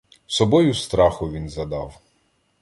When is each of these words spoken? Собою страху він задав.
Собою 0.27 0.73
страху 0.73 1.31
він 1.31 1.49
задав. 1.49 2.01